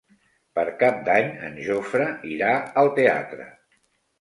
[0.59, 2.51] Per Cap d'Any en Jofre irà
[2.85, 3.47] al teatre.